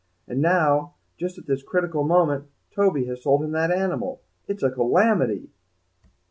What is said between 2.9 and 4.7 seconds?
has sold him that animal. It's